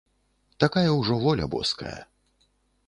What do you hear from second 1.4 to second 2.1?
боская.